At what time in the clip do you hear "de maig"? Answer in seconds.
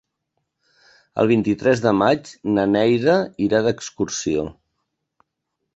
1.85-2.33